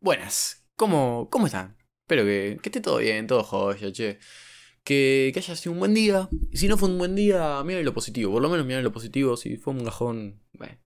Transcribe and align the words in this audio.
Buenas, 0.00 0.64
¿cómo, 0.76 1.28
cómo 1.28 1.46
están? 1.46 1.76
Espero 2.04 2.22
que, 2.22 2.58
que 2.62 2.68
esté 2.68 2.80
todo 2.80 2.98
bien, 2.98 3.26
todo 3.26 3.42
joya, 3.42 3.90
che. 3.90 4.20
Que, 4.84 5.32
que 5.34 5.40
haya 5.40 5.56
sido 5.56 5.72
un 5.72 5.80
buen 5.80 5.92
día. 5.92 6.28
Y 6.52 6.56
si 6.58 6.68
no 6.68 6.78
fue 6.78 6.88
un 6.88 6.98
buen 6.98 7.16
día, 7.16 7.60
miren 7.64 7.84
lo 7.84 7.92
positivo. 7.92 8.32
Por 8.32 8.40
lo 8.40 8.48
menos 8.48 8.64
miren 8.64 8.84
lo 8.84 8.92
positivo. 8.92 9.36
Si 9.36 9.56
fue 9.56 9.74
un 9.74 9.82
gajón, 9.82 10.40
bueno. 10.52 10.78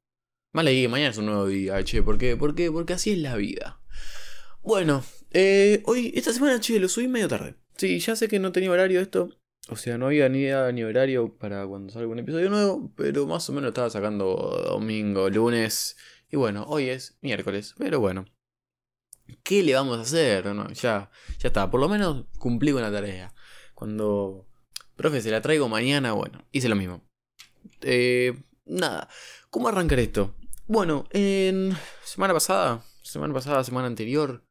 Mal 0.54 0.64
mañana 0.64 1.10
es 1.10 1.18
un 1.18 1.26
nuevo 1.26 1.46
día, 1.46 1.84
che. 1.84 2.02
¿Por 2.02 2.16
qué? 2.16 2.38
¿Por 2.38 2.54
qué? 2.54 2.72
Porque 2.72 2.94
así 2.94 3.12
es 3.12 3.18
la 3.18 3.36
vida. 3.36 3.82
Bueno, 4.62 5.04
eh, 5.30 5.82
hoy, 5.84 6.12
esta 6.14 6.32
semana, 6.32 6.58
che, 6.58 6.80
lo 6.80 6.88
subí 6.88 7.06
medio 7.06 7.28
tarde. 7.28 7.56
Sí, 7.76 7.98
ya 7.98 8.16
sé 8.16 8.28
que 8.28 8.38
no 8.38 8.50
tenía 8.50 8.70
horario 8.70 8.98
esto. 9.02 9.28
O 9.68 9.76
sea, 9.76 9.98
no 9.98 10.06
había 10.06 10.30
ni 10.30 10.38
idea 10.38 10.72
ni 10.72 10.84
horario 10.84 11.36
para 11.36 11.66
cuando 11.66 11.92
salga 11.92 12.08
un 12.08 12.18
episodio 12.18 12.48
nuevo. 12.48 12.90
Pero 12.96 13.26
más 13.26 13.46
o 13.50 13.52
menos 13.52 13.68
estaba 13.68 13.90
sacando 13.90 14.64
domingo, 14.70 15.28
lunes. 15.28 15.98
Y 16.30 16.36
bueno, 16.36 16.64
hoy 16.66 16.88
es 16.88 17.18
miércoles. 17.20 17.74
Pero 17.78 18.00
bueno, 18.00 18.24
¿qué 19.42 19.62
le 19.62 19.74
vamos 19.74 19.98
a 19.98 20.02
hacer? 20.02 20.46
No, 20.46 20.70
ya, 20.72 21.10
ya 21.38 21.48
está, 21.48 21.70
por 21.70 21.80
lo 21.80 21.88
menos 21.88 22.26
cumplí 22.38 22.72
con 22.72 22.82
la 22.82 22.92
tarea. 22.92 23.34
Cuando, 23.74 24.46
profe, 24.96 25.20
se 25.20 25.30
la 25.30 25.42
traigo 25.42 25.68
mañana, 25.68 26.12
bueno, 26.12 26.44
hice 26.52 26.68
lo 26.68 26.76
mismo. 26.76 27.02
Eh, 27.80 28.34
nada, 28.64 29.08
¿cómo 29.50 29.68
arrancar 29.68 29.98
esto? 29.98 30.34
Bueno, 30.66 31.04
en 31.10 31.76
semana 32.04 32.32
pasada, 32.34 32.84
semana 33.02 33.34
pasada, 33.34 33.64
semana 33.64 33.86
anterior, 33.88 34.44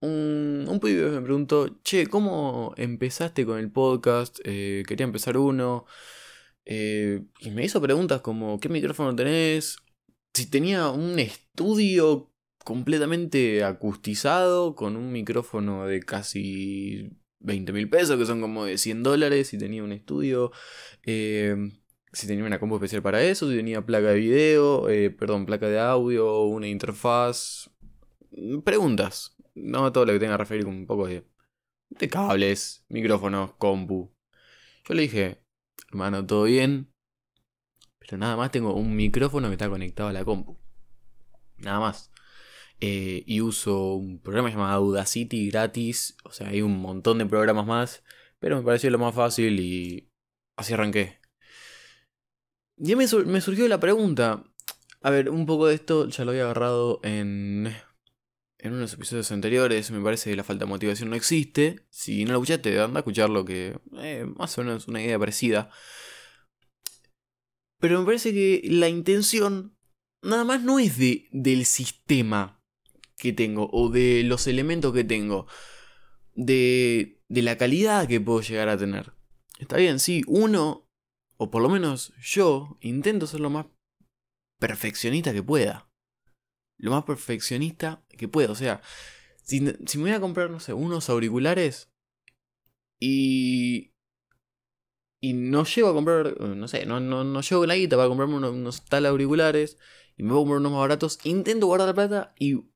un, 0.00 0.66
un 0.68 0.80
pibe 0.80 1.10
me 1.10 1.22
preguntó, 1.22 1.80
che, 1.82 2.06
¿cómo 2.06 2.74
empezaste 2.76 3.46
con 3.46 3.58
el 3.58 3.72
podcast? 3.72 4.38
Eh, 4.44 4.82
quería 4.86 5.04
empezar 5.04 5.36
uno. 5.36 5.86
Eh, 6.66 7.22
y 7.40 7.50
me 7.50 7.64
hizo 7.64 7.80
preguntas 7.80 8.20
como, 8.20 8.60
¿qué 8.60 8.68
micrófono 8.68 9.14
tenés? 9.16 9.78
Si 10.34 10.50
tenía 10.50 10.88
un 10.90 11.18
estudio 11.18 12.33
completamente 12.64 13.62
acustizado, 13.64 14.74
con 14.74 14.96
un 14.96 15.12
micrófono 15.12 15.86
de 15.86 16.00
casi 16.00 17.10
20 17.40 17.72
mil 17.72 17.88
pesos, 17.90 18.18
que 18.18 18.26
son 18.26 18.40
como 18.40 18.64
de 18.64 18.78
100 18.78 19.02
dólares, 19.02 19.48
si 19.48 19.58
tenía 19.58 19.84
un 19.84 19.92
estudio, 19.92 20.50
eh, 21.04 21.56
si 22.12 22.26
tenía 22.26 22.44
una 22.44 22.58
compu 22.58 22.76
especial 22.76 23.02
para 23.02 23.22
eso, 23.22 23.50
si 23.50 23.56
tenía 23.56 23.84
placa 23.84 24.08
de 24.08 24.16
video, 24.16 24.88
eh, 24.88 25.10
perdón, 25.10 25.46
placa 25.46 25.68
de 25.68 25.78
audio, 25.78 26.42
una 26.44 26.66
interfaz. 26.66 27.70
Preguntas, 28.64 29.36
no 29.54 29.92
todo 29.92 30.06
lo 30.06 30.12
que 30.14 30.18
tenga 30.18 30.34
que 30.34 30.38
referir 30.38 30.64
con 30.64 30.74
un 30.74 30.86
poco 30.86 31.06
de, 31.06 31.24
de 31.90 32.08
cables, 32.08 32.84
micrófonos, 32.88 33.54
compu. 33.54 34.12
Yo 34.88 34.94
le 34.94 35.02
dije, 35.02 35.44
hermano, 35.90 36.26
todo 36.26 36.44
bien, 36.44 36.92
pero 37.98 38.18
nada 38.18 38.36
más 38.36 38.50
tengo 38.50 38.74
un 38.74 38.96
micrófono 38.96 39.48
que 39.48 39.54
está 39.54 39.68
conectado 39.68 40.08
a 40.08 40.12
la 40.12 40.24
compu. 40.24 40.58
Nada 41.58 41.80
más. 41.80 42.13
Eh, 42.80 43.22
y 43.26 43.40
uso 43.40 43.94
un 43.94 44.20
programa 44.20 44.50
llamado 44.50 44.74
Audacity 44.74 45.48
gratis. 45.48 46.16
O 46.24 46.32
sea, 46.32 46.48
hay 46.48 46.62
un 46.62 46.78
montón 46.80 47.18
de 47.18 47.26
programas 47.26 47.66
más. 47.66 48.02
Pero 48.38 48.56
me 48.56 48.62
pareció 48.62 48.90
lo 48.90 48.98
más 48.98 49.14
fácil 49.14 49.58
y 49.60 50.10
así 50.56 50.74
arranqué. 50.74 51.20
Y 52.76 52.94
me, 52.96 53.06
surgió 53.06 53.68
la 53.68 53.80
pregunta. 53.80 54.44
A 55.00 55.10
ver, 55.10 55.30
un 55.30 55.46
poco 55.46 55.66
de 55.66 55.74
esto 55.74 56.08
ya 56.08 56.24
lo 56.24 56.32
había 56.32 56.44
agarrado 56.44 57.00
en, 57.02 57.74
en 58.58 58.72
unos 58.72 58.92
episodios 58.92 59.30
anteriores. 59.32 59.90
Me 59.90 60.02
parece 60.02 60.30
que 60.30 60.36
la 60.36 60.44
falta 60.44 60.64
de 60.64 60.70
motivación 60.70 61.10
no 61.10 61.16
existe. 61.16 61.86
Si 61.90 62.24
no 62.24 62.32
lo 62.32 62.38
escuchaste, 62.38 62.80
anda 62.80 62.98
a 62.98 63.00
escucharlo, 63.00 63.44
que 63.44 63.78
eh, 63.98 64.26
más 64.36 64.58
o 64.58 64.64
menos 64.64 64.88
una 64.88 65.02
idea 65.02 65.18
parecida. 65.18 65.70
Pero 67.80 68.00
me 68.00 68.06
parece 68.06 68.32
que 68.32 68.62
la 68.64 68.88
intención 68.88 69.76
nada 70.22 70.44
más 70.44 70.62
no 70.62 70.78
es 70.78 70.98
de, 70.98 71.28
del 71.32 71.66
sistema 71.66 72.63
que 73.24 73.32
tengo 73.32 73.70
o 73.72 73.88
de 73.88 74.22
los 74.22 74.46
elementos 74.46 74.92
que 74.92 75.02
tengo, 75.02 75.46
de, 76.34 77.22
de 77.28 77.42
la 77.42 77.56
calidad 77.56 78.06
que 78.06 78.20
puedo 78.20 78.42
llegar 78.42 78.68
a 78.68 78.76
tener. 78.76 79.14
Está 79.58 79.78
bien, 79.78 79.98
sí, 79.98 80.22
uno, 80.26 80.86
o 81.38 81.50
por 81.50 81.62
lo 81.62 81.70
menos 81.70 82.12
yo, 82.20 82.76
intento 82.82 83.26
ser 83.26 83.40
lo 83.40 83.48
más 83.48 83.64
perfeccionista 84.60 85.32
que 85.32 85.42
pueda. 85.42 85.90
Lo 86.76 86.90
más 86.90 87.04
perfeccionista 87.04 88.04
que 88.10 88.28
pueda. 88.28 88.52
O 88.52 88.54
sea, 88.54 88.82
si, 89.42 89.62
me 89.62 89.72
voy 89.96 90.10
a 90.10 90.20
comprar, 90.20 90.50
no 90.50 90.60
sé, 90.60 90.74
unos 90.74 91.08
auriculares 91.08 91.90
y 93.00 93.90
y 95.22 95.32
no 95.32 95.64
llego 95.64 95.88
a 95.88 95.94
comprar, 95.94 96.38
no 96.38 96.68
sé, 96.68 96.84
no, 96.84 97.00
no, 97.00 97.24
no 97.24 97.40
llego 97.40 97.64
la 97.64 97.76
guita 97.76 97.96
para 97.96 98.08
comprarme 98.08 98.34
unos, 98.34 98.52
unos, 98.52 98.84
tal 98.84 99.06
auriculares 99.06 99.78
y 100.18 100.22
me 100.22 100.32
voy 100.32 100.40
a 100.40 100.42
comprar 100.42 100.60
unos 100.60 100.72
más 100.72 100.80
baratos, 100.82 101.18
intento 101.24 101.66
guardar 101.66 101.88
la 101.88 101.94
plata 101.94 102.34
y 102.38 102.73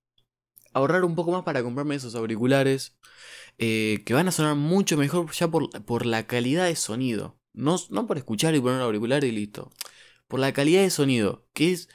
ahorrar 0.73 1.05
un 1.05 1.15
poco 1.15 1.33
más 1.33 1.43
para 1.45 1.63
comprarme 1.63 1.95
esos 1.95 2.15
auriculares 2.15 2.97
eh, 3.59 4.03
que 4.07 4.15
van 4.15 4.29
a 4.29 4.33
sonar 4.33 4.55
mucho 4.55 4.97
mejor 4.97 5.31
ya 5.33 5.49
por, 5.49 5.71
por 5.85 6.07
la 6.07 6.27
calidad 6.27 6.67
de 6.67 6.77
sonido. 6.77 7.39
No, 7.53 7.77
no, 7.91 8.07
por 8.07 8.19
escuchar 8.19 8.55
y 8.55 8.61
poner 8.61 8.77
un 8.77 8.83
auricular 8.83 9.25
y 9.25 9.33
listo. 9.33 9.73
Por 10.29 10.41
la 10.41 10.53
calidad 10.53 10.83
de 10.83 10.91
sonido, 10.91 11.47
que 11.53 11.73
es... 11.73 11.89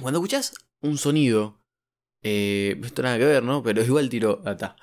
Cuando 0.00 0.18
escuchas 0.18 0.54
un 0.80 0.98
sonido, 0.98 1.62
eh, 2.22 2.80
esto 2.82 3.02
nada 3.02 3.18
que 3.18 3.26
ver, 3.26 3.42
¿no? 3.44 3.62
Pero 3.62 3.82
igual 3.84 4.08
tiro 4.08 4.36
data. 4.36 4.76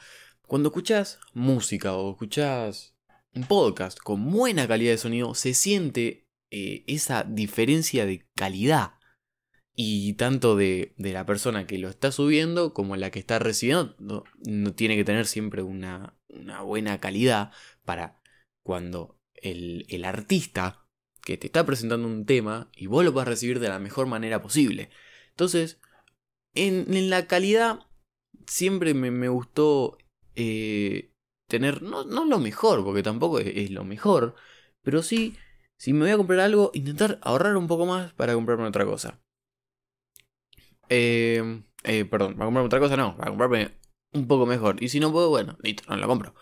Cuando 0.47 0.69
escuchas 0.69 1.19
música 1.33 1.93
o 1.93 2.11
escuchas 2.11 2.95
un 3.33 3.43
podcast 3.43 3.99
con 3.99 4.31
buena 4.31 4.67
calidad 4.67 4.91
de 4.91 4.97
sonido, 4.97 5.35
se 5.35 5.53
siente 5.53 6.27
eh, 6.49 6.83
esa 6.87 7.23
diferencia 7.23 8.05
de 8.05 8.25
calidad 8.35 9.00
y 9.75 10.13
tanto 10.13 10.55
de, 10.55 10.93
de, 10.97 11.13
la 11.13 11.25
persona 11.25 11.65
que 11.65 11.77
lo 11.77 11.89
está 11.89 12.11
subiendo 12.11 12.73
como 12.73 12.95
la 12.97 13.09
que 13.09 13.19
está 13.19 13.39
recibiendo 13.39 13.95
no, 13.99 14.73
tiene 14.73 14.95
que 14.95 15.05
tener 15.05 15.25
siempre 15.25 15.63
una, 15.63 16.17
una, 16.27 16.61
buena 16.61 16.99
calidad 16.99 17.51
para 17.85 18.21
cuando 18.63 19.17
el, 19.35 19.85
el, 19.89 20.05
artista 20.05 20.85
que 21.21 21.37
te 21.37 21.47
está 21.47 21.65
presentando 21.65 22.07
un 22.07 22.25
tema 22.25 22.69
y 22.75 22.87
vos 22.87 23.05
lo 23.05 23.13
vas 23.13 23.25
a 23.25 23.29
recibir 23.29 23.59
de 23.59 23.69
la 23.69 23.79
mejor 23.79 24.07
manera 24.07 24.41
posible. 24.41 24.89
Entonces, 25.29 25.79
en, 26.53 26.93
en 26.93 27.09
la 27.09 27.27
calidad 27.27 27.79
siempre 28.47 28.93
me, 28.93 29.11
me 29.11 29.29
gustó 29.29 29.97
eh, 30.35 31.11
tener, 31.47 31.81
no, 31.81 32.03
no, 32.03 32.25
lo 32.25 32.39
mejor, 32.39 32.83
porque 32.83 33.03
tampoco 33.03 33.39
es, 33.39 33.47
es 33.55 33.71
lo 33.71 33.85
mejor, 33.85 34.35
pero 34.81 35.01
sí, 35.01 35.37
si 35.79 35.93
me 35.93 36.01
voy 36.01 36.11
a 36.11 36.17
comprar 36.17 36.41
algo, 36.41 36.71
intentar 36.73 37.19
ahorrar 37.21 37.55
un 37.55 37.67
poco 37.67 37.85
más 37.85 38.13
para 38.13 38.33
comprarme 38.33 38.67
otra 38.67 38.85
cosa. 38.85 39.21
Eh, 40.93 41.63
eh, 41.85 42.03
perdón, 42.03 42.33
¿para 42.33 42.45
comprarme 42.45 42.67
otra 42.67 42.79
cosa? 42.81 42.97
No, 42.97 43.15
para 43.15 43.31
comprarme 43.31 43.79
un 44.13 44.27
poco 44.27 44.45
mejor. 44.45 44.83
Y 44.83 44.89
si 44.89 44.99
no 44.99 45.11
puedo, 45.11 45.29
bueno, 45.29 45.57
listo, 45.63 45.83
no 45.87 45.95
la 45.95 46.05
compro. 46.05 46.35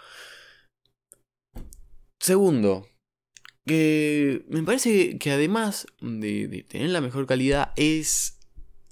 Segundo, 2.19 2.87
que 3.67 4.43
me 4.49 4.63
parece 4.63 5.19
que 5.19 5.31
además 5.31 5.85
de, 6.01 6.47
de, 6.47 6.63
tener 6.63 6.89
la 6.89 6.99
mejor 6.99 7.27
calidad 7.27 7.73
es 7.75 8.39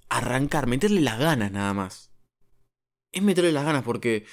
arrancar, 0.09 0.67
meterle 0.67 1.01
las 1.01 1.17
ganas 1.17 1.51
nada 1.51 1.73
más. 1.73 2.11
Es 3.11 3.23
meterle 3.23 3.51
las 3.51 3.65
ganas 3.65 3.83
porque 3.83 4.27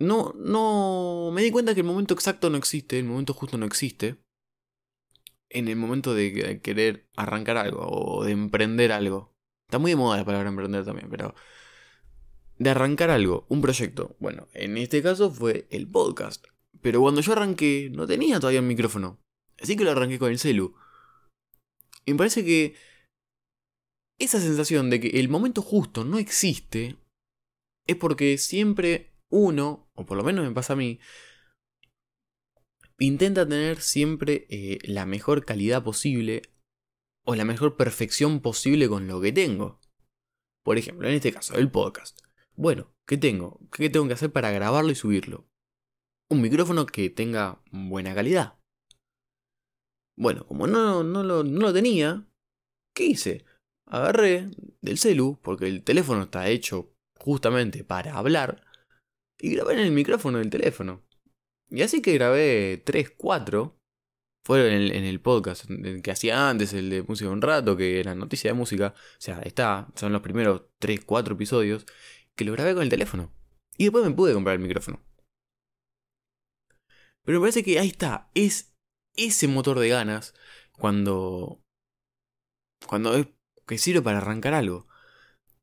no, 0.00 0.32
no, 0.34 1.30
me 1.30 1.42
di 1.42 1.50
cuenta 1.50 1.74
que 1.74 1.80
el 1.80 1.86
momento 1.86 2.14
exacto 2.14 2.48
no 2.48 2.56
existe, 2.56 2.98
el 2.98 3.04
momento 3.04 3.34
justo 3.34 3.58
no 3.58 3.66
existe. 3.66 4.16
En 5.50 5.68
el 5.68 5.76
momento 5.76 6.14
de 6.14 6.60
querer 6.62 7.06
arrancar 7.16 7.58
algo 7.58 7.86
o 7.86 8.24
de 8.24 8.32
emprender 8.32 8.90
algo. 8.90 9.33
Está 9.74 9.80
muy 9.80 9.90
de 9.90 9.96
moda 9.96 10.18
la 10.18 10.24
palabra 10.24 10.48
emprender 10.48 10.84
también, 10.84 11.08
pero... 11.10 11.34
De 12.58 12.70
arrancar 12.70 13.10
algo, 13.10 13.44
un 13.48 13.60
proyecto. 13.60 14.14
Bueno, 14.20 14.46
en 14.54 14.78
este 14.78 15.02
caso 15.02 15.32
fue 15.32 15.66
el 15.68 15.90
podcast. 15.90 16.46
Pero 16.80 17.00
cuando 17.00 17.20
yo 17.22 17.32
arranqué, 17.32 17.90
no 17.92 18.06
tenía 18.06 18.38
todavía 18.38 18.60
un 18.60 18.68
micrófono. 18.68 19.18
Así 19.60 19.76
que 19.76 19.82
lo 19.82 19.90
arranqué 19.90 20.20
con 20.20 20.30
el 20.30 20.38
celu. 20.38 20.76
Y 22.04 22.12
me 22.12 22.18
parece 22.18 22.44
que... 22.44 22.76
Esa 24.20 24.38
sensación 24.38 24.90
de 24.90 25.00
que 25.00 25.18
el 25.18 25.28
momento 25.28 25.60
justo 25.60 26.04
no 26.04 26.20
existe... 26.20 26.94
Es 27.88 27.96
porque 27.96 28.38
siempre 28.38 29.10
uno, 29.28 29.90
o 29.94 30.06
por 30.06 30.16
lo 30.16 30.22
menos 30.22 30.46
me 30.46 30.54
pasa 30.54 30.74
a 30.74 30.76
mí, 30.76 31.00
intenta 33.00 33.44
tener 33.44 33.80
siempre 33.80 34.46
eh, 34.50 34.78
la 34.84 35.04
mejor 35.04 35.44
calidad 35.44 35.82
posible 35.82 36.53
o 37.24 37.34
la 37.34 37.44
mejor 37.44 37.76
perfección 37.76 38.40
posible 38.40 38.88
con 38.88 39.06
lo 39.06 39.20
que 39.20 39.32
tengo. 39.32 39.80
Por 40.62 40.78
ejemplo, 40.78 41.08
en 41.08 41.14
este 41.14 41.32
caso, 41.32 41.56
el 41.56 41.70
podcast. 41.70 42.18
Bueno, 42.56 42.94
¿qué 43.06 43.16
tengo? 43.16 43.60
¿Qué 43.72 43.90
tengo 43.90 44.06
que 44.06 44.14
hacer 44.14 44.32
para 44.32 44.50
grabarlo 44.50 44.90
y 44.90 44.94
subirlo? 44.94 45.46
Un 46.30 46.40
micrófono 46.40 46.86
que 46.86 47.10
tenga 47.10 47.62
buena 47.70 48.14
calidad. 48.14 48.58
Bueno, 50.16 50.46
como 50.46 50.66
no, 50.66 51.02
no, 51.02 51.22
lo, 51.22 51.42
no 51.42 51.60
lo 51.60 51.72
tenía, 51.72 52.26
¿qué 52.94 53.04
hice? 53.04 53.44
Agarré 53.86 54.50
del 54.80 54.98
celu, 54.98 55.38
porque 55.42 55.66
el 55.66 55.82
teléfono 55.82 56.22
está 56.22 56.48
hecho 56.48 56.94
justamente 57.18 57.84
para 57.84 58.16
hablar, 58.16 58.64
y 59.38 59.54
grabé 59.54 59.74
en 59.74 59.80
el 59.80 59.90
micrófono 59.90 60.38
del 60.38 60.50
teléfono. 60.50 61.02
Y 61.68 61.82
así 61.82 62.00
que 62.00 62.14
grabé 62.14 62.82
3, 62.84 63.10
4, 63.16 63.76
fueron 64.44 64.72
en 64.72 65.04
el, 65.04 65.20
podcast 65.20 65.64
que 66.02 66.10
hacía 66.10 66.50
antes, 66.50 66.72
el 66.74 66.90
de 66.90 67.02
Música 67.02 67.30
un 67.30 67.40
Rato, 67.40 67.76
que 67.76 67.98
era 67.98 68.14
noticia 68.14 68.50
de 68.50 68.54
música. 68.54 68.94
O 68.96 69.20
sea, 69.20 69.40
está, 69.40 69.88
son 69.96 70.12
los 70.12 70.22
primeros 70.22 70.64
3, 70.78 71.04
4 71.04 71.34
episodios 71.34 71.86
que 72.36 72.44
lo 72.44 72.52
grabé 72.52 72.74
con 72.74 72.82
el 72.82 72.90
teléfono. 72.90 73.32
Y 73.78 73.84
después 73.84 74.04
me 74.04 74.12
pude 74.12 74.34
comprar 74.34 74.56
el 74.56 74.62
micrófono. 74.62 75.02
Pero 77.24 77.38
me 77.38 77.44
parece 77.44 77.62
que 77.64 77.78
ahí 77.78 77.88
está, 77.88 78.30
es 78.34 78.74
ese 79.16 79.48
motor 79.48 79.78
de 79.78 79.88
ganas 79.88 80.34
cuando 80.72 81.62
cuando 82.86 83.14
es 83.16 83.28
que 83.66 83.78
sirve 83.78 84.02
para 84.02 84.18
arrancar 84.18 84.52
algo. 84.52 84.86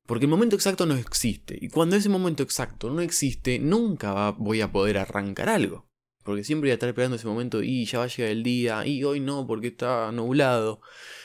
Porque 0.07 0.25
el 0.25 0.31
momento 0.31 0.55
exacto 0.55 0.87
no 0.87 0.95
existe. 0.95 1.57
Y 1.61 1.69
cuando 1.69 1.95
ese 1.95 2.09
momento 2.09 2.41
exacto 2.41 2.89
no 2.89 3.01
existe, 3.01 3.59
nunca 3.59 4.31
voy 4.31 4.61
a 4.61 4.71
poder 4.71 4.97
arrancar 4.97 5.49
algo. 5.49 5.90
Porque 6.23 6.43
siempre 6.43 6.67
voy 6.67 6.71
a 6.71 6.75
estar 6.75 6.89
esperando 6.89 7.15
ese 7.15 7.27
momento 7.27 7.63
y 7.63 7.85
ya 7.85 7.99
va 7.99 8.05
a 8.05 8.07
llegar 8.07 8.31
el 8.31 8.43
día. 8.43 8.85
Y 8.85 9.03
hoy 9.03 9.19
no, 9.19 9.47
porque 9.47 9.67
está 9.67 10.11
nublado. 10.11 10.81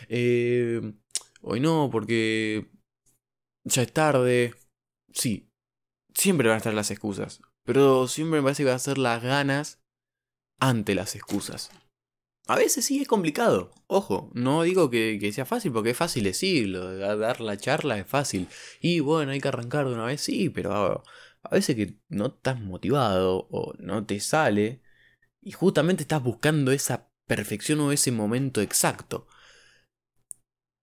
Eh, 0.09 0.81
hoy 1.43 1.61
no, 1.61 1.89
porque 1.91 2.69
ya 3.65 3.83
es 3.83 3.93
tarde. 3.93 4.55
Sí, 5.13 5.51
siempre 6.15 6.49
van 6.49 6.57
a 6.57 6.59
estar 6.59 6.75
las 6.75 6.91
excusas. 6.91 7.41
Pero 7.65 8.09
siempre 8.09 8.41
me 8.41 8.45
parece 8.45 8.63
que 8.63 8.71
va 8.71 8.77
a 8.77 8.79
ser 8.79 8.99
las 8.99 9.23
ganas 9.23 9.81
ante 10.59 10.95
las 10.95 11.15
excusas. 11.15 11.71
A 12.49 12.55
veces 12.57 12.85
sí 12.85 13.01
es 13.01 13.09
complicado, 13.09 13.73
ojo, 13.89 14.31
no 14.33 14.63
digo 14.63 14.89
que, 14.89 15.33
sea 15.33 15.45
fácil 15.45 15.73
porque 15.73 15.91
es 15.91 15.97
fácil 15.97 16.23
decirlo, 16.23 16.97
dar 16.97 17.41
la 17.41 17.57
charla 17.57 17.99
es 17.99 18.07
fácil. 18.07 18.47
Y 18.81 19.01
bueno, 19.01 19.33
hay 19.33 19.41
que 19.41 19.49
arrancar 19.49 19.89
de 19.89 19.95
una 19.95 20.05
vez, 20.05 20.21
sí, 20.21 20.49
pero 20.49 21.03
a, 21.43 21.49
veces 21.51 21.75
que 21.75 21.99
no 22.09 22.27
estás 22.27 22.61
motivado 22.61 23.49
o 23.51 23.75
no 23.79 24.07
te 24.07 24.21
sale 24.21 24.81
y 25.47 25.53
justamente 25.53 26.03
estás 26.03 26.25
buscando 26.25 26.73
esa 26.73 27.09
perfección 27.25 27.79
o 27.79 27.93
ese 27.93 28.11
momento 28.11 28.61
exacto. 28.61 29.29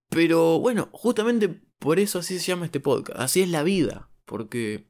Pero 0.09 0.57
bueno, 0.59 0.89
justamente 0.93 1.49
por 1.79 1.99
eso 1.99 2.19
así 2.19 2.39
se 2.39 2.45
llama 2.45 2.65
este 2.65 2.79
podcast, 2.79 3.19
así 3.19 3.41
es 3.41 3.49
la 3.49 3.63
vida, 3.63 4.09
porque 4.23 4.87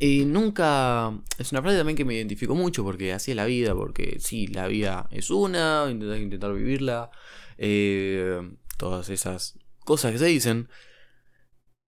y 0.00 0.24
nunca. 0.24 1.16
Es 1.38 1.52
una 1.52 1.62
frase 1.62 1.78
también 1.78 1.96
que 1.96 2.04
me 2.04 2.14
identifico 2.14 2.56
mucho 2.56 2.82
porque 2.82 3.12
así 3.12 3.30
es 3.30 3.36
la 3.36 3.44
vida, 3.44 3.76
porque 3.76 4.18
sí, 4.18 4.48
la 4.48 4.66
vida 4.66 5.08
es 5.12 5.30
una, 5.30 5.86
intentar, 5.88 6.18
intentar 6.18 6.52
vivirla, 6.54 7.12
eh, 7.58 8.40
todas 8.76 9.08
esas 9.08 9.56
cosas 9.84 10.10
que 10.10 10.18
se 10.18 10.26
dicen, 10.26 10.68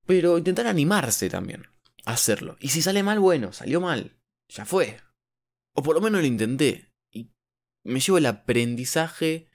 pero 0.06 0.38
intentar 0.38 0.68
animarse 0.68 1.28
también 1.28 1.64
a 2.06 2.12
hacerlo. 2.12 2.56
Y 2.60 2.68
si 2.68 2.80
sale 2.80 3.02
mal, 3.02 3.18
bueno, 3.18 3.52
salió 3.52 3.80
mal, 3.80 4.16
ya 4.48 4.64
fue. 4.64 5.03
O 5.74 5.82
por 5.82 5.94
lo 5.94 6.00
menos 6.00 6.20
lo 6.20 6.26
intenté. 6.26 6.92
Y 7.12 7.30
me 7.84 8.00
llevo 8.00 8.18
el 8.18 8.26
aprendizaje 8.26 9.48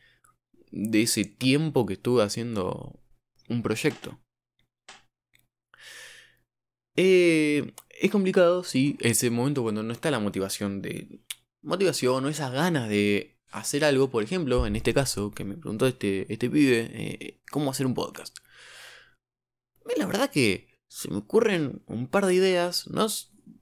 de 0.72 1.02
ese 1.02 1.26
tiempo 1.26 1.86
que 1.86 1.94
estuve 1.94 2.24
haciendo 2.24 3.00
un 3.48 3.64
proyecto. 3.64 4.20
Eh, 6.96 7.74
es 8.02 8.12
complicado, 8.12 8.64
sí, 8.64 8.98
ese 9.00 9.30
momento 9.30 9.64
cuando 9.64 9.84
no 9.84 9.94
está 9.94 10.12
la 10.12 10.20
motivación 10.20 10.82
de. 10.82 11.22
Motivación 11.62 12.26
o 12.26 12.30
esas 12.30 12.52
ganas 12.52 12.90
de 12.90 13.38
hacer 13.52 13.84
algo, 13.84 14.10
por 14.10 14.24
ejemplo, 14.24 14.66
en 14.66 14.76
este 14.76 14.94
caso, 14.94 15.32
que 15.32 15.44
me 15.44 15.56
preguntó 15.56 15.88
este, 15.88 16.32
este 16.32 16.50
pibe, 16.50 16.90
eh, 16.94 17.42
¿cómo 17.52 17.72
hacer 17.72 17.86
un 17.86 17.94
podcast? 17.94 18.38
La 19.98 20.06
verdad 20.06 20.30
que 20.30 20.80
se 20.88 21.10
me 21.10 21.18
ocurren 21.18 21.84
un 21.88 22.08
par 22.08 22.26
de 22.26 22.36
ideas, 22.36 22.88
¿no? 22.88 23.08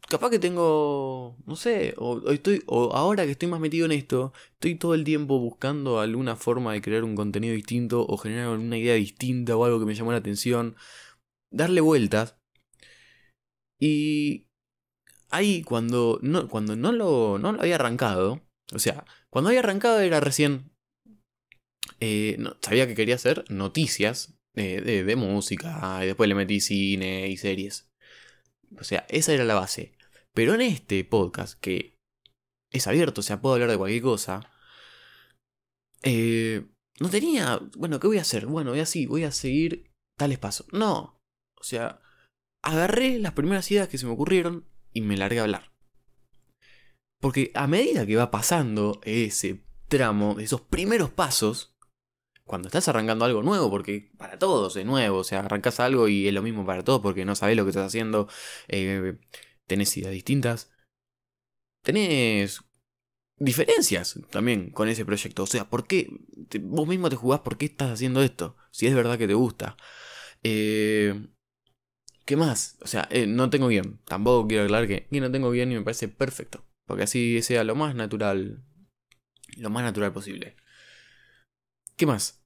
Capaz 0.10 0.30
que 0.30 0.40
tengo, 0.40 1.36
no 1.46 1.56
sé, 1.58 1.94
o, 1.98 2.32
estoy, 2.32 2.64
o 2.68 2.94
ahora 2.94 3.26
que 3.26 3.32
estoy 3.32 3.50
más 3.50 3.60
metido 3.60 3.86
en 3.86 3.92
esto, 3.92 4.32
estoy 4.54 4.76
todo 4.76 4.94
el 4.94 5.04
tiempo 5.04 5.38
buscando 5.40 6.00
alguna 6.00 6.38
forma 6.38 6.72
de 6.74 6.82
crear 6.82 7.04
un 7.04 7.16
contenido 7.16 7.54
distinto 7.54 8.06
o 8.08 8.18
generar 8.18 8.50
una 8.58 8.78
idea 8.78 8.94
distinta 8.94 9.58
o 9.58 9.66
algo 9.66 9.80
que 9.80 9.86
me 9.86 9.96
llamó 9.96 10.14
la 10.14 10.20
atención, 10.20 10.78
darle 11.52 11.82
vueltas 11.82 12.38
y 13.80 14.48
ahí 15.30 15.64
cuando 15.64 16.20
no, 16.22 16.48
cuando 16.48 16.76
no 16.76 16.92
lo, 16.92 17.38
no 17.38 17.52
lo 17.52 17.62
había 17.62 17.76
arrancado, 17.76 18.42
o 18.74 18.80
sea, 18.80 19.06
cuando 19.30 19.50
había 19.50 19.62
arrancado 19.62 20.00
era 20.00 20.20
recién... 20.20 20.72
Eh, 22.00 22.38
sabía 22.62 22.88
que 22.88 22.96
quería 22.96 23.16
hacer 23.16 23.44
noticias 23.50 24.36
de, 24.54 24.82
de, 24.82 25.16
música, 25.16 26.00
y 26.04 26.08
después 26.08 26.30
le 26.30 26.36
metí 26.36 26.60
cine 26.60 27.28
y 27.28 27.38
series. 27.38 27.90
O 28.80 28.84
sea, 28.84 29.06
esa 29.10 29.34
era 29.34 29.46
la 29.46 29.56
base. 29.56 29.97
Pero 30.38 30.54
en 30.54 30.62
este 30.62 31.04
podcast, 31.04 31.60
que 31.60 31.98
es 32.72 32.86
abierto, 32.86 33.22
o 33.22 33.24
sea, 33.24 33.42
puedo 33.42 33.56
hablar 33.56 33.72
de 33.72 33.78
cualquier 33.80 34.04
cosa, 34.04 34.52
eh, 36.04 36.64
no 37.00 37.10
tenía, 37.10 37.60
bueno, 37.76 38.00
¿qué 38.00 38.06
voy 38.06 38.20
a 38.20 38.22
hacer? 38.22 38.46
Bueno, 38.46 38.70
voy 38.70 38.80
así, 38.80 39.08
voy 39.08 39.24
a 39.24 39.32
seguir 39.32 39.90
tales 40.16 40.38
pasos. 40.38 40.68
No, 40.72 41.20
o 41.60 41.64
sea, 41.64 42.04
agarré 42.64 43.18
las 43.18 43.34
primeras 43.34 43.72
ideas 43.72 43.88
que 43.88 43.98
se 43.98 44.06
me 44.06 44.12
ocurrieron 44.12 44.68
y 44.94 45.02
me 45.02 45.18
largué 45.18 45.40
a 45.40 45.44
hablar. 45.46 45.72
Porque 47.20 47.50
a 47.56 47.66
medida 47.66 48.06
que 48.06 48.16
va 48.16 48.30
pasando 48.30 49.02
ese 49.06 49.64
tramo, 49.88 50.40
esos 50.40 50.62
primeros 50.62 51.10
pasos, 51.10 51.74
cuando 52.46 52.68
estás 52.68 52.88
arrancando 52.88 53.26
algo 53.26 53.42
nuevo, 53.42 53.72
porque 53.72 54.12
para 54.20 54.38
todos 54.38 54.76
es 54.76 54.86
nuevo, 54.86 55.18
o 55.18 55.24
sea, 55.24 55.40
arrancas 55.40 55.80
algo 55.80 56.08
y 56.08 56.28
es 56.28 56.34
lo 56.36 56.44
mismo 56.44 56.64
para 56.64 56.84
todos 56.84 57.02
porque 57.02 57.26
no 57.26 57.34
sabes 57.34 57.58
lo 57.58 57.64
que 57.64 57.72
estás 57.72 57.88
haciendo, 57.88 58.30
eh, 58.68 59.18
tenés 59.68 59.96
ideas 59.98 60.14
distintas, 60.14 60.72
tenés 61.84 62.62
diferencias 63.38 64.20
también 64.32 64.72
con 64.72 64.90
ese 64.90 65.06
proyecto. 65.06 65.44
O 65.44 65.48
sea, 65.48 65.70
¿por 65.70 65.88
qué 65.88 66.10
vos 66.62 66.88
mismo 66.88 67.10
te 67.10 67.16
jugás 67.16 67.42
por 67.42 67.58
qué 67.58 67.66
estás 67.66 67.92
haciendo 67.92 68.24
esto? 68.24 68.58
Si 68.72 68.88
es 68.88 68.96
verdad 68.96 69.18
que 69.18 69.28
te 69.28 69.34
gusta. 69.34 69.78
Eh, 70.44 71.28
¿Qué 72.26 72.36
más? 72.36 72.78
O 72.82 72.88
sea, 72.88 73.08
eh, 73.12 73.28
no 73.28 73.50
tengo 73.50 73.70
guion. 73.70 74.02
Tampoco 74.06 74.48
quiero 74.48 74.64
aclarar 74.66 74.88
que, 74.88 75.08
no 75.12 75.32
tengo 75.32 75.52
guion 75.52 75.72
y 75.72 75.76
me 75.76 75.82
parece 75.82 76.08
perfecto. 76.10 76.66
Porque 76.86 77.04
así 77.04 77.42
sea 77.42 77.64
lo 77.64 77.76
más 77.76 77.96
natural. 77.96 78.64
Lo 79.58 79.70
más 79.70 79.84
natural 79.84 80.14
posible. 80.14 80.56
¿Qué 81.96 82.06
más? 82.06 82.44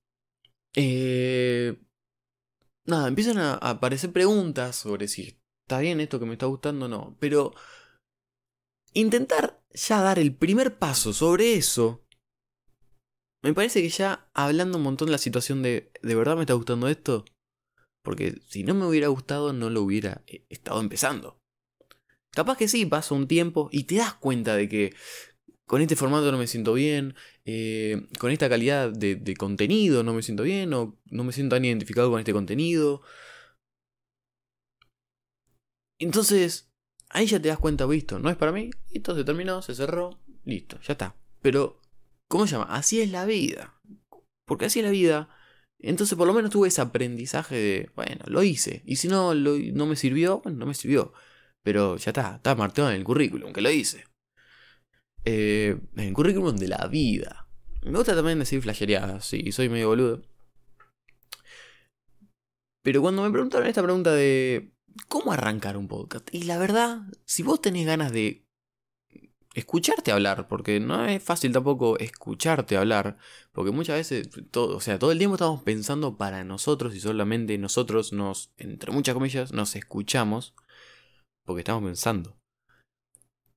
Eh, 0.76 1.78
nada, 2.86 3.08
empiezan 3.08 3.38
a 3.38 3.56
aparecer 3.56 4.12
preguntas 4.12 4.76
sobre 4.76 5.08
si 5.08 5.41
está 5.72 5.80
bien 5.80 6.02
esto 6.02 6.20
que 6.20 6.26
me 6.26 6.34
está 6.34 6.48
gustando 6.48 6.90
no. 6.90 7.16
Pero 7.20 7.54
intentar 8.94 9.64
ya 9.74 10.02
dar 10.02 10.20
el 10.20 10.36
primer 10.36 10.78
paso 10.78 11.14
sobre 11.14 11.54
eso. 11.54 12.04
Me 13.42 13.54
parece 13.54 13.82
que 13.82 13.88
ya 13.88 14.30
hablando 14.34 14.78
un 14.78 14.84
montón 14.84 15.08
de 15.08 15.14
la 15.14 15.18
situación 15.18 15.64
de 15.64 15.92
¿de 16.02 16.16
verdad 16.16 16.36
me 16.36 16.42
está 16.42 16.56
gustando 16.56 16.90
esto? 16.90 17.24
Porque 18.04 18.42
si 18.48 18.64
no 18.64 18.74
me 18.74 18.86
hubiera 18.86 19.08
gustado, 19.08 19.54
no 19.54 19.70
lo 19.70 19.82
hubiera 19.82 20.24
eh, 20.28 20.46
estado 20.50 20.82
empezando. 20.82 21.40
Capaz 22.32 22.58
que 22.58 22.68
sí, 22.68 22.86
pasa 22.86 23.16
un 23.16 23.28
tiempo 23.28 23.70
y 23.72 23.86
te 23.86 23.96
das 23.96 24.16
cuenta 24.16 24.56
de 24.56 24.68
que 24.68 24.94
con 25.66 25.82
este 25.82 25.96
formato 25.96 26.32
no 26.34 26.38
me 26.38 26.48
siento 26.48 26.74
bien, 26.74 27.16
eh, 27.46 28.08
con 28.20 28.32
esta 28.32 28.50
calidad 28.50 28.92
de, 28.92 29.36
contenido 29.38 30.04
no 30.04 30.14
me 30.14 30.22
siento 30.22 30.44
bien, 30.44 30.74
o 30.74 31.00
no 31.06 31.24
me 31.24 31.32
siento 31.32 31.56
tan 31.56 31.64
identificado 31.64 32.12
con 32.12 32.20
este 32.20 32.34
contenido. 32.34 33.02
Entonces, 36.02 36.72
ahí 37.10 37.26
ya 37.26 37.42
te 37.42 37.48
das 37.48 37.60
cuenta, 37.60 37.86
visto, 37.86 38.20
no 38.20 38.30
es 38.30 38.38
para 38.38 38.52
mí, 38.52 38.72
esto 38.92 39.16
se 39.16 39.24
terminó, 39.24 39.62
se 39.62 39.76
cerró, 39.76 40.20
listo, 40.44 40.80
ya 40.82 40.94
está. 40.94 41.16
Pero, 41.42 41.80
¿cómo 42.28 42.48
se 42.48 42.54
llama? 42.54 42.76
Así 42.76 43.02
es 43.02 43.12
la 43.12 43.26
vida. 43.26 43.80
Porque 44.46 44.66
así 44.66 44.80
es 44.80 44.86
la 44.86 44.92
vida 44.92 45.30
entonces 45.82 46.18
por 46.18 46.28
lo 46.28 46.34
menos 46.34 46.52
tuve 46.52 46.68
ese 46.68 46.82
aprendizaje 46.82 47.56
de, 47.56 47.90
bueno, 47.96 48.24
lo 48.28 48.44
hice. 48.44 48.84
Y 48.86 48.98
si 48.98 49.08
no, 49.08 49.34
no 49.34 49.86
me 49.86 49.96
sirvió, 49.96 50.42
bueno, 50.42 50.60
no 50.60 50.66
me 50.68 50.74
sirvió. 50.74 51.14
Pero 51.64 51.98
ya 51.98 52.12
está, 52.12 52.36
está 52.36 52.56
marcado 52.56 52.90
en 52.90 52.96
el 52.98 53.04
currículum, 53.04 53.52
que 53.52 53.62
lo 53.62 53.72
hice. 53.72 54.06
Eh, 55.26 55.78
en 55.96 56.04
el 56.04 56.14
currículum 56.14 56.56
de 56.56 56.68
la 56.68 56.88
vida. 56.88 57.48
Me 57.84 57.98
gusta 57.98 58.16
también 58.16 58.40
decir 58.40 58.62
flasherías, 58.62 59.26
sí, 59.26 59.52
soy 59.52 59.70
medio 59.70 59.90
boludo. 59.90 60.22
Pero 62.84 63.02
cuando 63.02 63.24
me 63.24 63.32
preguntaron 63.32 63.68
esta 63.68 63.84
pregunta 63.84 64.12
de 64.14 64.74
cómo 65.08 65.32
arrancar 65.32 65.78
un 65.78 65.88
podcast, 65.88 66.28
y 66.34 66.44
la 66.44 66.58
verdad, 66.58 67.02
si 67.26 67.44
vos 67.44 67.62
tenés 67.62 67.86
ganas 67.86 68.12
de 68.12 68.46
escucharte 69.54 70.12
hablar, 70.12 70.48
porque 70.48 70.80
no 70.80 71.06
es 71.06 71.22
fácil 71.22 71.52
tampoco 71.52 71.98
escucharte 72.00 72.78
hablar, 72.78 73.18
porque 73.52 73.72
muchas 73.72 73.98
veces, 73.98 74.30
todo, 74.50 74.78
o 74.78 74.80
sea, 74.80 74.98
todo 74.98 75.12
el 75.12 75.18
tiempo 75.18 75.36
estamos 75.36 75.64
pensando 75.64 76.18
para 76.18 76.44
nosotros 76.44 76.96
y 76.96 77.00
solamente 77.00 77.58
nosotros 77.58 78.14
nos, 78.14 78.54
entre 78.58 78.92
muchas 78.92 79.14
comillas, 79.14 79.52
nos 79.52 79.76
escuchamos, 79.76 80.56
porque 81.46 81.62
estamos 81.62 81.84
pensando. 81.84 82.38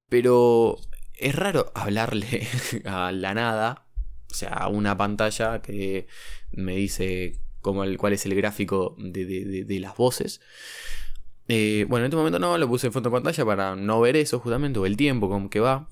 Pero 0.08 0.78
es 1.14 1.34
raro 1.34 1.70
hablarle 1.74 2.46
a 2.84 3.12
la 3.12 3.34
nada, 3.34 3.86
o 4.30 4.34
sea, 4.34 4.50
a 4.50 4.68
una 4.68 4.96
pantalla 4.96 5.62
que 5.62 6.08
me 6.50 6.76
dice 6.76 7.40
cómo 7.60 7.84
el, 7.84 7.98
cuál 7.98 8.12
es 8.12 8.26
el 8.26 8.34
gráfico 8.34 8.96
de, 8.98 9.64
de 9.64 9.80
las 9.80 9.96
voces. 9.96 10.40
Eh, 11.48 11.84
bueno, 11.88 12.04
en 12.04 12.10
este 12.10 12.16
momento 12.16 12.38
no, 12.38 12.56
lo 12.56 12.68
puse 12.68 12.86
en 12.86 12.92
fondo 12.92 13.10
de 13.10 13.14
pantalla 13.14 13.44
para 13.44 13.76
no 13.76 14.00
ver 14.00 14.16
eso 14.16 14.40
justamente, 14.40 14.78
o 14.78 14.86
el 14.86 14.96
tiempo 14.96 15.28
con 15.28 15.48
que 15.48 15.60
va. 15.60 15.88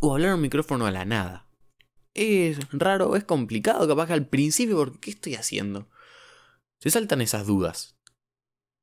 o 0.00 0.14
hablar 0.14 0.34
un 0.34 0.40
micrófono 0.40 0.86
a 0.86 0.90
la 0.90 1.04
nada. 1.04 1.46
Es 2.14 2.58
raro, 2.72 3.14
es 3.16 3.24
complicado, 3.24 3.86
capaz 3.86 4.06
que 4.08 4.12
al 4.14 4.26
principio, 4.26 4.76
porque 4.76 4.98
¿qué 4.98 5.10
estoy 5.10 5.34
haciendo? 5.36 5.88
Se 6.80 6.90
saltan 6.90 7.20
esas 7.20 7.46
dudas. 7.46 7.96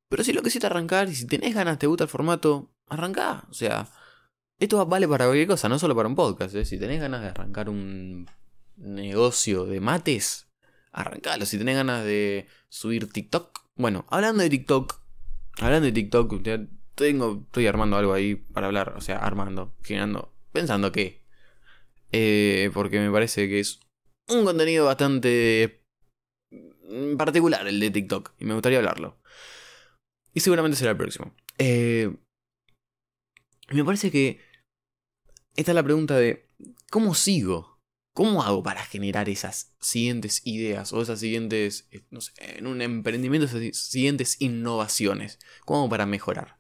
Pero 0.10 0.24
si 0.24 0.34
lo 0.34 0.42
que 0.42 0.50
hiciste 0.50 0.68
arrancar 0.68 1.10
y 1.10 1.16
si 1.16 1.28
tenés 1.28 1.54
ganas, 1.56 1.80
te 1.80 1.88
gusta 1.88 2.06
el 2.06 2.10
formato, 2.10 2.72
arrancá. 2.88 3.46
O 3.50 3.54
sea, 3.54 3.90
esto 4.60 4.86
vale 4.86 5.08
para 5.08 5.26
cualquier 5.26 5.48
cosa, 5.48 5.68
no 5.68 5.80
solo 5.80 5.96
para 5.96 6.08
un 6.08 6.16
podcast. 6.16 6.56
¿eh? 6.56 6.66
Si 6.66 6.80
tenés 6.80 7.02
ganas 7.02 7.22
de 7.22 7.30
arrancar 7.30 7.70
un 7.70 8.30
negocio 8.78 9.66
de 9.66 9.82
mates, 9.82 10.48
arrancalo. 10.92 11.46
Si 11.46 11.58
tenés 11.58 11.76
ganas 11.76 12.06
de 12.06 12.48
subir 12.70 13.12
TikTok, 13.12 13.60
bueno, 13.76 14.06
hablando 14.10 14.44
de 14.44 14.50
TikTok, 14.50 15.05
hablando 15.60 15.86
de 15.86 15.92
TikTok, 15.92 16.42
tengo, 16.96 17.44
estoy 17.46 17.68
armando 17.68 17.98
algo 17.98 18.14
ahí 18.14 18.36
para 18.36 18.68
hablar, 18.68 18.94
o 18.96 19.02
sea, 19.02 19.18
armando, 19.18 19.76
girando, 19.84 20.34
pensando 20.52 20.92
que. 20.92 21.24
Eh, 22.12 22.72
porque 22.74 23.00
me 23.00 23.12
parece 23.12 23.48
que 23.50 23.60
es 23.60 23.80
un 24.30 24.46
contenido 24.46 24.86
bastante 24.86 25.82
particular 27.18 27.68
el 27.68 27.80
de 27.80 27.92
TikTok 27.92 28.34
y 28.40 28.46
me 28.46 28.54
gustaría 28.54 28.78
hablarlo. 28.78 29.18
Y 30.34 30.40
seguramente 30.40 30.78
será 30.78 30.92
el 30.92 30.98
próximo. 30.98 31.34
Eh, 31.58 32.16
me 33.72 33.84
parece 33.84 34.12
que 34.12 34.40
esta 35.56 35.72
es 35.72 35.76
la 35.76 35.84
pregunta 35.84 36.18
de 36.18 36.48
¿cómo 36.92 37.16
sigo? 37.16 37.75
¿Cómo 38.16 38.44
hago 38.44 38.64
para 38.64 38.86
generar 38.86 39.28
esas 39.28 39.76
siguientes 39.82 40.42
ideas 40.46 40.94
o 40.94 41.02
esas 41.02 41.20
siguientes, 41.20 41.90
eh, 41.92 42.06
no 42.12 42.22
sé, 42.22 42.32
en 42.38 42.66
un 42.66 42.82
emprendimiento, 42.82 43.46
esas 43.46 43.76
siguientes 43.76 44.42
innovaciones? 44.42 45.38
¿Cómo 45.66 45.90
para 45.90 46.06
mejorar? 46.06 46.58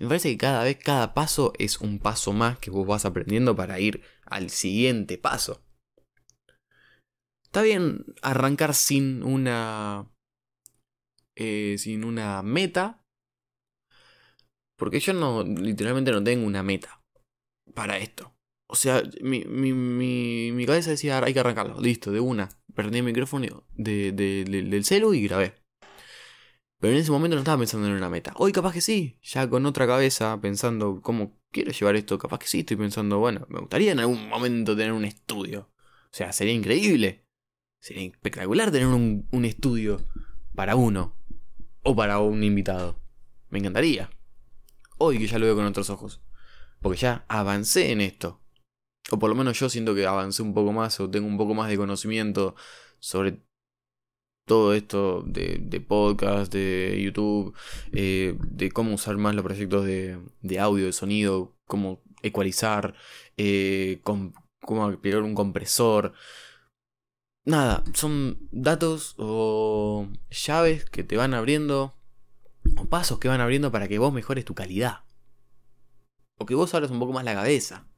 Me 0.00 0.08
parece 0.08 0.32
que 0.32 0.38
cada 0.38 0.64
vez, 0.64 0.78
cada 0.78 1.14
paso 1.14 1.52
es 1.60 1.80
un 1.80 2.00
paso 2.00 2.32
más 2.32 2.58
que 2.58 2.72
vos 2.72 2.88
vas 2.88 3.04
aprendiendo 3.04 3.54
para 3.54 3.78
ir 3.78 4.02
al 4.24 4.50
siguiente 4.50 5.16
paso. 5.16 5.62
Está 7.44 7.62
bien 7.62 8.04
arrancar 8.20 8.74
sin 8.74 9.22
una. 9.22 10.10
Eh, 11.36 11.76
sin 11.78 12.04
una 12.04 12.42
meta. 12.42 13.04
Porque 14.76 14.98
yo 14.98 15.12
no. 15.12 15.44
literalmente 15.44 16.10
no 16.10 16.24
tengo 16.24 16.44
una 16.44 16.64
meta 16.64 17.00
para 17.74 17.96
esto. 17.98 18.34
O 18.70 18.76
sea, 18.76 19.02
mi, 19.20 19.44
mi, 19.44 19.72
mi, 19.72 20.52
mi 20.52 20.64
cabeza 20.64 20.90
decía, 20.90 21.18
hay 21.18 21.34
que 21.34 21.40
arrancarlo, 21.40 21.80
listo, 21.80 22.12
de 22.12 22.20
una. 22.20 22.48
Perdí 22.72 22.98
el 22.98 23.04
micrófono 23.04 23.64
de, 23.74 24.12
del 24.12 24.84
celu 24.84 25.12
y 25.12 25.26
grabé. 25.26 25.54
Pero 26.78 26.92
en 26.92 27.00
ese 27.00 27.10
momento 27.10 27.34
no 27.34 27.40
estaba 27.40 27.58
pensando 27.58 27.88
en 27.88 27.94
una 27.94 28.08
meta. 28.08 28.32
Hoy 28.36 28.52
capaz 28.52 28.72
que 28.72 28.80
sí, 28.80 29.18
ya 29.22 29.50
con 29.50 29.66
otra 29.66 29.88
cabeza, 29.88 30.40
pensando 30.40 31.00
cómo 31.02 31.36
quiero 31.50 31.72
llevar 31.72 31.96
esto, 31.96 32.16
capaz 32.16 32.38
que 32.38 32.46
sí, 32.46 32.60
estoy 32.60 32.76
pensando, 32.76 33.18
bueno, 33.18 33.44
me 33.48 33.58
gustaría 33.58 33.90
en 33.90 33.98
algún 33.98 34.28
momento 34.28 34.76
tener 34.76 34.92
un 34.92 35.04
estudio. 35.04 35.72
O 36.04 36.12
sea, 36.12 36.32
sería 36.32 36.54
increíble. 36.54 37.26
Sería 37.80 38.04
espectacular 38.04 38.70
tener 38.70 38.86
un, 38.86 39.26
un 39.32 39.44
estudio 39.44 40.06
para 40.54 40.76
uno 40.76 41.16
o 41.82 41.96
para 41.96 42.20
un 42.20 42.44
invitado. 42.44 43.02
Me 43.48 43.58
encantaría. 43.58 44.10
Hoy 44.96 45.18
que 45.18 45.26
ya 45.26 45.40
lo 45.40 45.46
veo 45.46 45.56
con 45.56 45.66
otros 45.66 45.90
ojos. 45.90 46.22
Porque 46.80 47.00
ya 47.00 47.24
avancé 47.28 47.90
en 47.90 48.00
esto. 48.00 48.39
O 49.10 49.18
por 49.18 49.30
lo 49.30 49.36
menos 49.36 49.58
yo 49.58 49.68
siento 49.68 49.94
que 49.94 50.06
avancé 50.06 50.42
un 50.42 50.54
poco 50.54 50.72
más 50.72 51.00
o 51.00 51.10
tengo 51.10 51.26
un 51.26 51.36
poco 51.36 51.54
más 51.54 51.68
de 51.68 51.76
conocimiento 51.76 52.54
sobre 53.00 53.42
todo 54.46 54.74
esto 54.74 55.22
de, 55.22 55.58
de 55.60 55.80
podcast, 55.80 56.52
de 56.52 57.00
YouTube, 57.02 57.54
eh, 57.92 58.36
de 58.40 58.70
cómo 58.70 58.94
usar 58.94 59.16
más 59.16 59.34
los 59.34 59.44
proyectos 59.44 59.84
de, 59.84 60.18
de 60.42 60.58
audio, 60.58 60.86
de 60.86 60.92
sonido, 60.92 61.56
cómo 61.66 62.02
ecualizar, 62.22 62.94
eh, 63.36 64.00
cómo 64.02 64.84
aplicar 64.84 65.22
un 65.22 65.34
compresor. 65.34 66.14
Nada, 67.44 67.84
son 67.94 68.48
datos 68.50 69.14
o 69.18 70.08
llaves 70.30 70.84
que 70.84 71.04
te 71.04 71.16
van 71.16 71.32
abriendo, 71.32 71.94
o 72.76 72.86
pasos 72.86 73.18
que 73.18 73.28
van 73.28 73.40
abriendo 73.40 73.72
para 73.72 73.88
que 73.88 73.98
vos 73.98 74.12
mejores 74.12 74.44
tu 74.44 74.54
calidad. 74.54 75.04
O 76.38 76.46
que 76.46 76.54
vos 76.54 76.74
abras 76.74 76.90
un 76.90 76.98
poco 76.98 77.12
más 77.12 77.24
la 77.24 77.34
cabeza. 77.34 77.89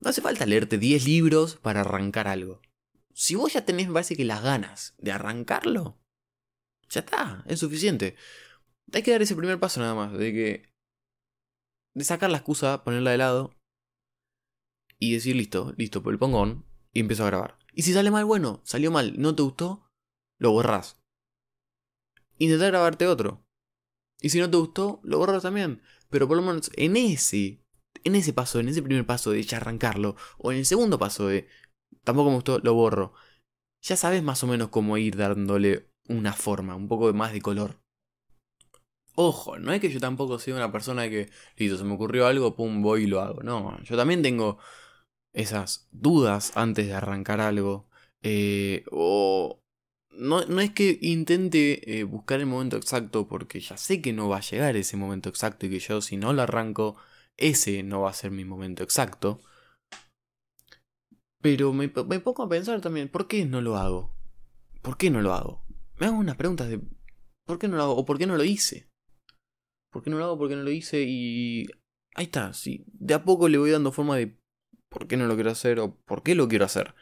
No 0.00 0.10
hace 0.10 0.20
falta 0.20 0.46
leerte 0.46 0.78
10 0.78 1.04
libros 1.04 1.56
para 1.56 1.80
arrancar 1.80 2.28
algo 2.28 2.60
si 3.18 3.34
vos 3.34 3.52
ya 3.52 3.64
tenés, 3.64 3.88
me 3.88 3.94
parece 3.94 4.14
que 4.14 4.24
las 4.24 4.44
ganas 4.44 4.94
de 4.98 5.10
arrancarlo, 5.10 5.98
ya 6.88 7.00
está, 7.00 7.42
es 7.48 7.58
suficiente. 7.58 8.14
Hay 8.92 9.02
que 9.02 9.10
dar 9.10 9.20
ese 9.20 9.34
primer 9.34 9.58
paso 9.58 9.80
nada 9.80 9.96
más, 9.96 10.12
de 10.12 10.32
que. 10.32 10.72
de 11.94 12.04
sacar 12.04 12.30
la 12.30 12.36
excusa, 12.36 12.84
ponerla 12.84 13.10
de 13.10 13.18
lado 13.18 13.56
y 15.00 15.14
decir 15.14 15.34
listo, 15.34 15.74
listo, 15.76 16.00
pues 16.00 16.14
el 16.14 16.20
pongo 16.20 16.38
on 16.38 16.64
y 16.92 17.00
empiezo 17.00 17.24
a 17.24 17.26
grabar. 17.26 17.58
Y 17.72 17.82
si 17.82 17.92
sale 17.92 18.12
mal, 18.12 18.24
bueno, 18.24 18.62
salió 18.64 18.92
mal, 18.92 19.14
no 19.18 19.34
te 19.34 19.42
gustó, 19.42 19.90
lo 20.38 20.52
borrás. 20.52 21.02
Intentar 22.38 22.70
grabarte 22.70 23.08
otro. 23.08 23.44
Y 24.20 24.28
si 24.28 24.38
no 24.38 24.48
te 24.48 24.58
gustó, 24.58 25.00
lo 25.02 25.18
borras 25.18 25.42
también. 25.42 25.82
Pero 26.08 26.28
por 26.28 26.36
lo 26.36 26.44
menos 26.44 26.70
en 26.76 26.96
ese, 26.96 27.64
en 28.04 28.14
ese 28.14 28.32
paso, 28.32 28.60
en 28.60 28.68
ese 28.68 28.82
primer 28.82 29.06
paso 29.06 29.30
de 29.30 29.42
ya 29.42 29.58
arrancarlo, 29.58 30.16
o 30.38 30.52
en 30.52 30.58
el 30.58 30.66
segundo 30.66 30.98
paso 30.98 31.28
de 31.28 31.48
tampoco 32.04 32.30
me 32.30 32.36
gustó, 32.36 32.58
lo 32.60 32.74
borro. 32.74 33.12
Ya 33.82 33.96
sabes 33.96 34.22
más 34.22 34.42
o 34.44 34.46
menos 34.46 34.68
cómo 34.68 34.96
ir 34.98 35.16
dándole 35.16 35.88
una 36.08 36.32
forma, 36.32 36.74
un 36.74 36.88
poco 36.88 37.12
más 37.12 37.32
de 37.32 37.40
color. 37.40 37.80
Ojo, 39.14 39.58
no 39.58 39.72
es 39.72 39.80
que 39.80 39.90
yo 39.90 39.98
tampoco 40.00 40.38
sea 40.38 40.54
una 40.54 40.70
persona 40.70 41.08
que, 41.08 41.28
listo, 41.56 41.76
se 41.76 41.84
me 41.84 41.94
ocurrió 41.94 42.26
algo, 42.26 42.54
pum, 42.54 42.82
voy 42.82 43.04
y 43.04 43.06
lo 43.06 43.20
hago. 43.20 43.42
No, 43.42 43.82
yo 43.82 43.96
también 43.96 44.22
tengo 44.22 44.58
esas 45.32 45.88
dudas 45.90 46.52
antes 46.56 46.86
de 46.86 46.94
arrancar 46.94 47.40
algo. 47.40 47.88
Eh, 48.22 48.84
o 48.90 49.60
no, 50.10 50.44
no, 50.46 50.60
es 50.60 50.72
que 50.72 50.98
intente 51.02 51.98
eh, 51.98 52.04
buscar 52.04 52.40
el 52.40 52.46
momento 52.46 52.76
exacto 52.76 53.28
porque 53.28 53.60
ya 53.60 53.76
sé 53.76 54.02
que 54.02 54.12
no 54.12 54.28
va 54.28 54.38
a 54.38 54.40
llegar 54.40 54.76
ese 54.76 54.96
momento 54.96 55.28
exacto 55.28 55.66
y 55.66 55.70
que 55.70 55.78
yo 55.78 56.00
si 56.00 56.16
no 56.16 56.32
lo 56.32 56.42
arranco, 56.42 56.96
ese 57.38 57.82
no 57.82 58.02
va 58.02 58.10
a 58.10 58.14
ser 58.14 58.30
mi 58.30 58.44
momento 58.44 58.82
exacto. 58.82 59.40
Pero 61.40 61.72
me, 61.72 61.88
pongo 61.88 62.42
a 62.42 62.48
pensar 62.48 62.80
también, 62.80 63.08
¿por 63.08 63.28
qué 63.28 63.46
no 63.46 63.60
lo 63.60 63.76
hago? 63.76 64.12
¿Por 64.82 64.96
qué 64.96 65.10
no 65.10 65.22
lo 65.22 65.32
hago? 65.32 65.64
Me 65.98 66.06
hago 66.06 66.18
unas 66.18 66.36
preguntas 66.36 66.68
de 66.68 66.80
¿por 67.46 67.58
qué 67.58 67.68
no 67.68 67.76
lo 67.76 67.84
hago? 67.84 67.96
¿O 67.96 68.04
por 68.04 68.18
qué 68.18 68.26
no 68.26 68.36
lo 68.36 68.44
hice? 68.44 68.90
¿Por 69.90 70.02
qué 70.02 70.10
no 70.10 70.18
lo 70.18 70.24
hago? 70.24 70.38
¿Por 70.38 70.48
qué 70.48 70.56
no 70.56 70.62
lo 70.62 70.70
hice? 70.70 71.04
Y 71.06 71.68
ahí 72.14 72.24
está, 72.24 72.52
sí. 72.52 72.84
De 72.86 73.14
a 73.14 73.24
poco 73.24 73.48
le 73.48 73.58
voy 73.58 73.70
dando 73.70 73.92
forma 73.92 74.16
de 74.16 74.36
por 74.88 75.06
qué 75.06 75.16
no 75.16 75.26
lo 75.26 75.36
quiero 75.36 75.50
hacer 75.50 75.78
o 75.78 75.96
por 76.04 76.22
qué 76.22 76.34
lo 76.34 76.48
quiero 76.48 76.64
hacer. 76.64 76.94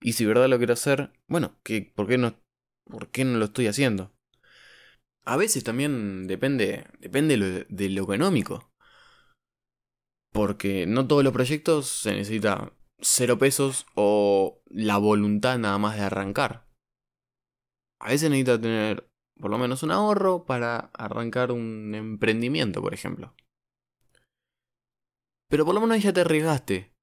Y 0.00 0.12
si 0.12 0.24
verdad 0.24 0.48
lo 0.48 0.58
quiero 0.58 0.72
hacer, 0.72 1.12
bueno, 1.26 1.58
¿qué, 1.62 1.92
por, 1.94 2.06
qué 2.06 2.16
no, 2.16 2.40
¿por 2.84 3.10
qué 3.10 3.24
no 3.24 3.38
lo 3.38 3.46
estoy 3.46 3.66
haciendo? 3.66 4.12
A 5.24 5.36
veces 5.36 5.64
también 5.64 6.26
depende, 6.26 6.86
depende 7.00 7.66
de 7.68 7.88
lo 7.90 8.02
económico. 8.04 8.69
Porque 10.32 10.86
no 10.86 11.06
todos 11.06 11.24
los 11.24 11.32
proyectos 11.32 11.88
se 11.88 12.12
necesita 12.12 12.72
cero 13.00 13.38
pesos 13.38 13.86
o 13.94 14.62
la 14.66 14.98
voluntad 14.98 15.58
nada 15.58 15.78
más 15.78 15.96
de 15.96 16.02
arrancar. 16.02 16.68
A 17.98 18.08
veces 18.08 18.30
necesitas 18.30 18.60
tener 18.60 19.10
por 19.38 19.50
lo 19.50 19.58
menos 19.58 19.82
un 19.82 19.90
ahorro 19.90 20.44
para 20.44 20.90
arrancar 20.94 21.50
un 21.50 21.94
emprendimiento, 21.94 22.80
por 22.82 22.94
ejemplo. 22.94 23.34
Pero 25.48 25.64
por 25.64 25.74
lo 25.74 25.80
menos 25.80 26.02
ya 26.02 26.12
te 26.12 26.20
arriesgaste 26.20 26.94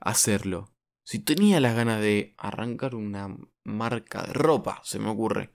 a 0.00 0.10
hacerlo. 0.10 0.74
Si 1.04 1.18
tenías 1.18 1.60
las 1.60 1.76
ganas 1.76 2.00
de 2.00 2.34
arrancar 2.36 2.94
una 2.94 3.36
marca 3.62 4.22
de 4.22 4.32
ropa, 4.32 4.80
se 4.84 4.98
me 4.98 5.08
ocurre, 5.08 5.54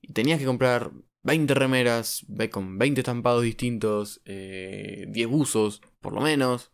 y 0.00 0.12
tenías 0.12 0.38
que 0.38 0.46
comprar 0.46 0.92
20 1.28 1.54
remeras 1.54 2.26
con 2.50 2.78
20 2.78 3.02
estampados 3.02 3.42
distintos, 3.42 4.22
10 4.24 4.34
eh, 4.34 5.26
buzos, 5.26 5.82
por 6.00 6.14
lo 6.14 6.22
menos, 6.22 6.72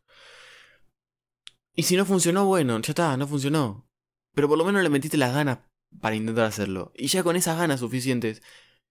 y 1.76 1.82
si 1.82 1.96
no 1.96 2.04
funcionó, 2.04 2.46
bueno, 2.46 2.80
ya 2.80 2.92
está, 2.92 3.16
no 3.16 3.26
funcionó. 3.26 3.88
Pero 4.34 4.48
por 4.48 4.58
lo 4.58 4.64
menos 4.64 4.82
le 4.82 4.90
metiste 4.90 5.16
las 5.16 5.34
ganas 5.34 5.58
para 6.00 6.16
intentar 6.16 6.44
hacerlo. 6.44 6.92
Y 6.94 7.08
ya 7.08 7.22
con 7.24 7.36
esas 7.36 7.58
ganas 7.58 7.80
suficientes, 7.80 8.42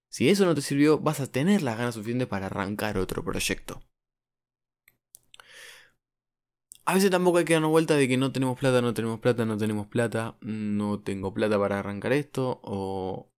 si 0.10 0.30
eso 0.30 0.46
no 0.46 0.56
te 0.56 0.62
sirvió, 0.62 1.00
vas 1.00 1.22
a 1.22 1.32
tener 1.32 1.62
las 1.62 1.78
ganas 1.78 1.96
suficientes 1.96 2.28
para 2.28 2.48
arrancar 2.48 2.98
otro 2.98 3.24
proyecto. 3.24 3.82
A 6.86 6.94
veces 6.96 7.10
tampoco 7.10 7.38
hay 7.38 7.46
que 7.46 7.54
darnos 7.54 7.72
vuelta 7.72 7.96
de 7.96 8.10
que 8.10 8.18
no 8.18 8.34
tenemos 8.34 8.60
plata, 8.60 8.82
no 8.82 8.94
tenemos 8.94 9.20
plata, 9.22 9.46
no 9.46 9.58
tenemos 9.58 9.88
plata, 9.88 10.38
no 10.42 11.00
tengo 11.02 11.34
plata 11.34 11.58
para 11.58 11.80
arrancar 11.80 12.12
esto, 12.12 12.60
o, 12.64 13.32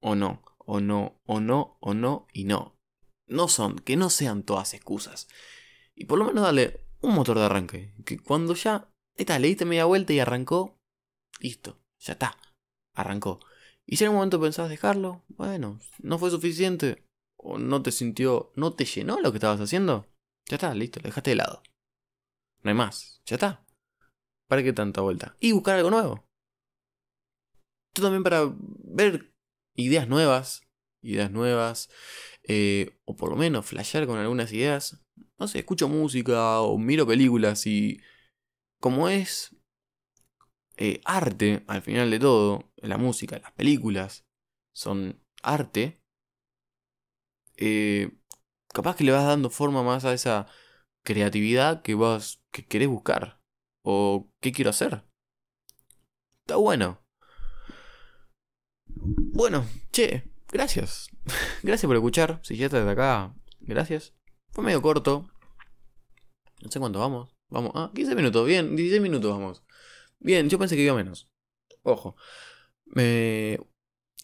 o 0.00 0.14
no, 0.14 0.42
o 0.66 0.80
no, 0.80 1.20
o 1.24 1.40
no, 1.40 1.78
o 1.80 1.94
no, 1.94 2.26
y 2.32 2.44
no. 2.44 2.76
No 3.26 3.48
son, 3.48 3.78
que 3.78 3.96
no 3.96 4.10
sean 4.10 4.42
todas 4.42 4.74
excusas. 4.74 5.28
Y 5.94 6.04
por 6.04 6.18
lo 6.18 6.26
menos 6.26 6.44
dale 6.44 6.84
un 7.00 7.14
motor 7.14 7.38
de 7.38 7.44
arranque. 7.44 7.94
Que 8.04 8.18
cuando 8.18 8.54
ya, 8.54 8.92
está, 9.14 9.38
le 9.38 9.48
diste 9.48 9.64
media 9.64 9.86
vuelta 9.86 10.12
y 10.12 10.20
arrancó, 10.20 10.78
listo, 11.40 11.78
ya 11.98 12.12
está, 12.12 12.36
arrancó. 12.94 13.40
Y 13.86 13.96
si 13.96 14.04
en 14.04 14.10
un 14.10 14.16
momento 14.16 14.40
pensabas 14.40 14.70
dejarlo, 14.70 15.24
bueno, 15.28 15.78
no 16.00 16.18
fue 16.18 16.30
suficiente, 16.30 17.06
o 17.36 17.58
no 17.58 17.82
te 17.82 17.92
sintió, 17.92 18.52
no 18.56 18.74
te 18.74 18.84
llenó 18.84 19.20
lo 19.20 19.30
que 19.30 19.38
estabas 19.38 19.60
haciendo, 19.60 20.06
ya 20.46 20.56
está, 20.56 20.74
listo, 20.74 21.00
lo 21.00 21.04
dejaste 21.04 21.30
de 21.30 21.36
lado. 21.36 21.62
No 22.62 22.70
hay 22.70 22.76
más, 22.76 23.22
ya 23.24 23.36
está. 23.36 23.64
¿Para 24.48 24.62
qué 24.62 24.72
tanta 24.72 25.00
vuelta? 25.00 25.36
Y 25.40 25.52
buscar 25.52 25.76
algo 25.76 25.90
nuevo. 25.90 26.24
Tú 27.92 28.02
también 28.02 28.22
para 28.22 28.52
ver 28.58 29.32
ideas 29.76 30.08
nuevas. 30.08 30.62
Ideas 31.02 31.30
nuevas. 31.30 31.88
Eh, 32.42 32.98
o 33.04 33.16
por 33.16 33.30
lo 33.30 33.36
menos 33.36 33.66
flashear 33.66 34.06
con 34.06 34.18
algunas 34.18 34.52
ideas. 34.52 35.00
No 35.38 35.48
sé, 35.48 35.60
escucho 35.60 35.88
música 35.88 36.60
o 36.60 36.78
miro 36.78 37.06
películas 37.06 37.66
y. 37.66 38.00
Como 38.80 39.08
es 39.08 39.56
eh, 40.76 41.00
arte, 41.04 41.64
al 41.66 41.82
final 41.82 42.10
de 42.10 42.18
todo, 42.18 42.70
la 42.76 42.98
música, 42.98 43.38
las 43.38 43.52
películas, 43.52 44.26
son 44.72 45.22
arte. 45.42 46.02
Eh, 47.56 48.10
capaz 48.74 48.96
que 48.96 49.04
le 49.04 49.12
vas 49.12 49.26
dando 49.26 49.48
forma 49.50 49.82
más 49.82 50.04
a 50.04 50.12
esa 50.12 50.46
creatividad 51.02 51.82
que 51.82 51.94
vas. 51.94 52.42
que 52.52 52.66
querés 52.66 52.88
buscar. 52.88 53.40
O 53.82 54.30
qué 54.40 54.52
quiero 54.52 54.70
hacer. 54.70 55.04
Está 56.40 56.56
bueno. 56.56 57.05
Bueno, 59.36 59.66
che, 59.92 60.22
gracias. 60.48 61.10
gracias 61.62 61.86
por 61.86 61.94
escuchar. 61.94 62.40
Si 62.42 62.56
ya 62.56 62.66
estás 62.66 62.88
acá, 62.88 63.34
gracias. 63.60 64.14
Fue 64.50 64.64
medio 64.64 64.80
corto. 64.80 65.28
No 66.62 66.70
sé 66.70 66.80
cuánto 66.80 67.00
vamos. 67.00 67.34
Vamos. 67.50 67.72
Ah, 67.74 67.92
15 67.94 68.14
minutos. 68.14 68.46
Bien, 68.46 68.74
16 68.74 69.02
minutos 69.02 69.30
vamos. 69.30 69.62
Bien, 70.20 70.48
yo 70.48 70.58
pensé 70.58 70.74
que 70.74 70.84
iba 70.84 70.94
menos. 70.94 71.28
Ojo. 71.82 72.16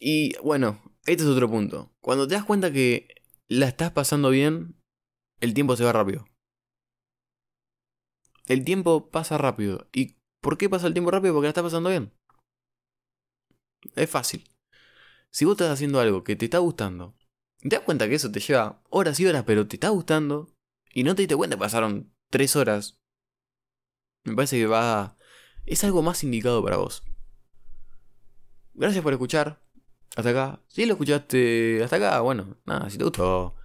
Y 0.00 0.34
bueno, 0.38 0.80
este 1.04 1.24
es 1.24 1.28
otro 1.28 1.50
punto. 1.50 1.92
Cuando 2.00 2.26
te 2.26 2.34
das 2.34 2.46
cuenta 2.46 2.72
que 2.72 3.08
la 3.48 3.68
estás 3.68 3.90
pasando 3.90 4.30
bien, 4.30 4.80
el 5.40 5.52
tiempo 5.52 5.76
se 5.76 5.84
va 5.84 5.92
rápido. 5.92 6.24
El 8.46 8.64
tiempo 8.64 9.10
pasa 9.10 9.36
rápido. 9.36 9.90
¿Y 9.92 10.16
por 10.40 10.56
qué 10.56 10.70
pasa 10.70 10.86
el 10.86 10.94
tiempo 10.94 11.10
rápido? 11.10 11.34
Porque 11.34 11.48
la 11.48 11.50
estás 11.50 11.64
pasando 11.64 11.90
bien. 11.90 12.14
Es 13.94 14.08
fácil. 14.08 14.51
Si 15.32 15.44
vos 15.46 15.54
estás 15.54 15.70
haciendo 15.70 15.98
algo 15.98 16.22
que 16.22 16.36
te 16.36 16.44
está 16.44 16.58
gustando, 16.58 17.16
te 17.58 17.70
das 17.70 17.80
cuenta 17.80 18.08
que 18.08 18.14
eso 18.14 18.30
te 18.30 18.38
lleva 18.38 18.82
horas 18.90 19.18
y 19.18 19.26
horas, 19.26 19.44
pero 19.44 19.66
te 19.66 19.76
está 19.76 19.88
gustando, 19.88 20.54
y 20.92 21.04
no 21.04 21.14
te 21.14 21.22
diste 21.22 21.34
cuenta 21.34 21.56
que 21.56 21.60
pasaron 21.60 22.12
tres 22.30 22.54
horas, 22.54 23.00
me 24.24 24.34
parece 24.34 24.58
que 24.58 24.66
va... 24.66 25.16
Es 25.64 25.82
algo 25.84 26.02
más 26.02 26.22
indicado 26.22 26.62
para 26.62 26.76
vos. 26.76 27.02
Gracias 28.74 29.02
por 29.02 29.12
escuchar. 29.12 29.60
Hasta 30.16 30.30
acá. 30.30 30.60
Si 30.68 30.84
lo 30.84 30.92
escuchaste 30.92 31.82
hasta 31.82 31.96
acá, 31.96 32.20
bueno, 32.20 32.58
nada, 32.66 32.90
si 32.90 32.98
te 32.98 33.04
gustó, 33.04 33.56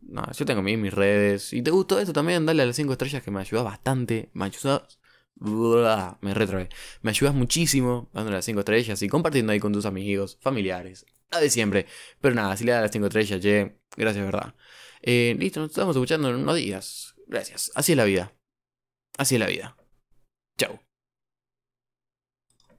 yo 0.00 0.44
tengo 0.44 0.62
mis, 0.62 0.94
redes. 0.94 1.52
Y 1.52 1.62
te 1.62 1.70
gustó 1.70 1.98
esto 1.98 2.12
también, 2.12 2.46
dale 2.46 2.62
a 2.62 2.66
las 2.66 2.76
5 2.76 2.92
estrellas 2.92 3.22
que 3.22 3.30
me 3.30 3.40
ayuda 3.40 3.62
bastante. 3.62 4.30
Me 4.34 4.44
Me 5.40 6.34
retrae. 6.34 6.68
Me 7.02 7.10
ayudas 7.10 7.34
muchísimo 7.34 8.10
dándole 8.12 8.36
las 8.36 8.44
5 8.44 8.60
estrellas 8.60 9.02
y 9.02 9.08
compartiendo 9.08 9.52
ahí 9.52 9.60
con 9.60 9.72
tus 9.72 9.86
amigos, 9.86 10.38
familiares. 10.40 11.06
La 11.30 11.40
de 11.40 11.50
siempre. 11.50 11.86
Pero 12.20 12.34
nada, 12.34 12.56
si 12.56 12.64
le 12.64 12.72
das 12.72 12.82
las 12.82 12.92
5 12.92 13.06
estrellas, 13.06 13.40
che, 13.40 13.78
gracias, 13.96 14.24
verdad. 14.24 14.54
Eh, 15.02 15.36
listo, 15.38 15.60
nos 15.60 15.70
estamos 15.70 15.94
escuchando 15.94 16.28
en 16.30 16.36
unos 16.36 16.56
días. 16.56 17.14
Gracias. 17.26 17.70
Así 17.74 17.92
es 17.92 17.98
la 17.98 18.04
vida. 18.04 18.32
Así 19.16 19.36
es 19.36 19.40
la 19.40 19.46
vida. 19.46 19.76
Chau. 20.58 20.80